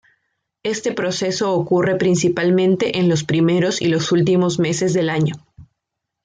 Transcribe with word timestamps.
Este 0.63 0.93
proceso 0.93 1.51
ocurre 1.53 1.95
principalmente 1.95 2.97
en 2.97 3.07
los 3.07 3.23
primeros 3.23 3.79
y 3.83 3.87
los 3.87 4.11
últimos 4.11 4.57
meses 4.57 4.95
del 4.95 5.11
año. 5.11 5.35